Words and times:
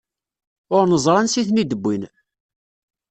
Ur 0.75 0.83
neẓri 0.87 1.17
ansi 1.19 1.37
i 1.41 1.47
ten-id-wwin. 1.47 2.03